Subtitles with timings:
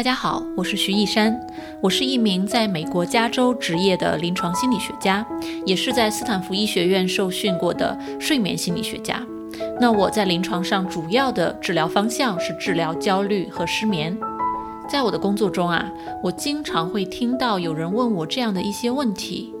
[0.00, 1.38] 大家好，我是徐艺山，
[1.82, 5.22] 我是一名在美国加州执业的临床心理学家，
[5.66, 9.22] 也是在斯坦福医学院受训过的睡眠心理学家。
[9.78, 14.18] 那我在临床上主要的治疗方向是治疗焦虑和失眠。
[14.88, 15.92] 在我的工作中啊，
[16.22, 19.54] 我经常会听到有人问我这样的一些问题，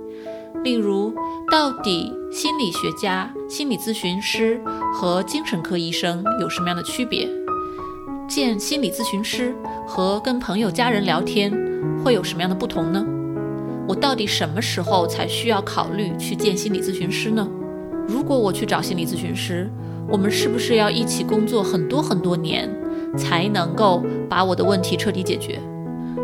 [0.64, 1.12] 例如，
[1.52, 4.58] 到底心理学家、心理咨询师
[4.94, 7.28] 和精神科医生有什么样的区别？
[8.30, 9.52] 见心理咨询师
[9.84, 11.52] 和跟朋友、家人聊天
[12.04, 13.04] 会有什么样的不同呢？
[13.88, 17.44] 我到底什么时候才需要考虑去见心理咨询师呢？
[18.06, 19.68] 如果我去找心理咨询师，
[20.08, 22.70] 我们是不是要一起工作很多很多年
[23.18, 25.58] 才能够把我的问题彻底解决？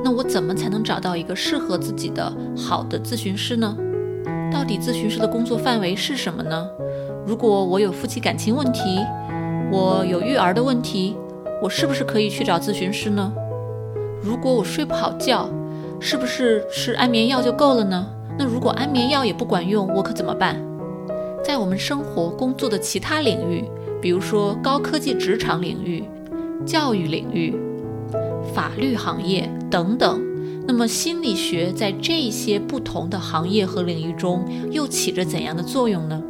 [0.05, 3.77] 那我怎么才能找到一个适合自己的好的咨询师呢？
[4.53, 6.69] 到底咨询师的工作范围是什么呢？
[7.27, 9.01] 如果我有夫妻感情问题，
[9.73, 11.17] 我有育儿的问题。
[11.63, 13.33] 我是不是可以去找咨询师呢？
[14.23, 15.49] 如果我睡不好觉，
[15.99, 18.07] 是不是吃安眠药就够了呢？
[18.39, 20.61] 那如果安眠药也不管用，我可怎么办？
[21.43, 23.65] 在我们生活工作的其他领域，
[24.01, 26.05] 比如说高科技职场领域、
[26.67, 27.55] 教育领域、
[28.53, 30.21] 法律行业等等，
[30.67, 36.23] 那么心理学在这些不同的行业和领域中又起着怎样的作用呢？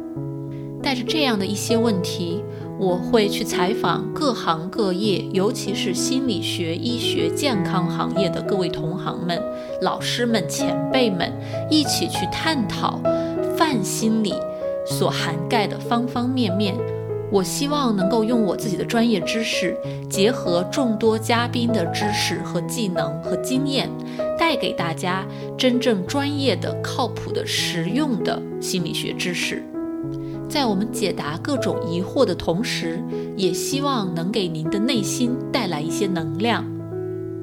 [0.81, 2.41] 带着这样的一些问题。
[2.79, 9.41] 我会去采访各行各业，尤其是心理学、医学、健康行业的各位同行们、
[9.81, 11.33] 老师们、前辈们，
[11.69, 12.99] 一起去探讨
[13.57, 14.33] 泛心理
[14.85, 16.75] 所涵盖的方方面面。
[17.29, 19.75] 我希望能够用我自己的专业知识，
[20.09, 23.89] 结合众多嘉宾的知识和技能和经验，
[24.39, 25.25] 带给大家
[25.57, 29.61] 真正专业的、靠谱的、实用的心理学知识。
[30.49, 33.03] 在我们解答各种疑惑的同时，
[33.35, 36.65] 也希望能给您的内心带来一些能量。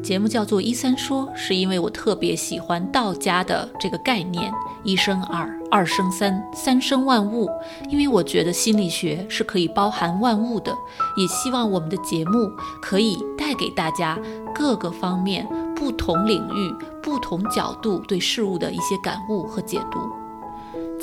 [0.02, 7.48] 节目叫做“一三说”，是因为我特别喜欢道家的这个概念：一生二，二生三，三生万物。
[7.88, 10.74] 因为我觉得心理学是可以包含万物的，
[11.16, 12.50] 也希望我们的节目
[12.82, 14.18] 可以带给大家
[14.54, 20.23] 各个方面、不同领域、不同角度对事物的一些感悟和解读。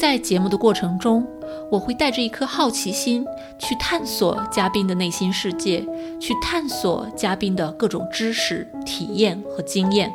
[0.02, 1.24] 在节目的过程中，
[1.70, 3.24] 我会带着一颗好奇心
[3.60, 5.86] 去探索嘉宾的内心世界，
[6.20, 10.12] 去探索嘉宾的各种知识、体验和经验，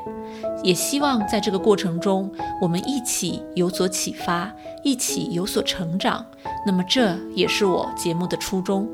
[0.65, 2.29] 也希望在这个过程中，
[2.61, 4.53] 我们一起有所启发，
[4.83, 6.27] 一起有所成长。
[6.67, 8.89] 那么，这也是我节目的初衷。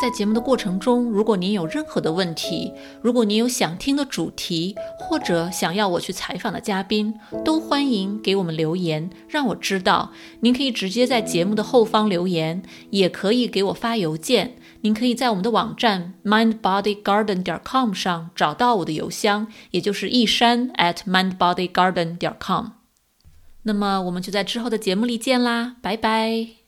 [0.00, 2.72] 在节目的过程中，如果您有任何的问题，
[3.02, 10.12] 如果您有想听的主题，或者想要我去采访的嘉宾，都欢迎给我们留言，让我知道。
[10.40, 14.56] 您可以直接在节目的后方留言，也可以给我发邮件。
[14.82, 22.66] 您可以在我们的网站 mindbodygarden 点 com 上找到我的邮箱，也就是一山 at mindbodygarden 点 com。
[23.64, 26.67] 那么我们就在之后的节目里见啦，拜拜。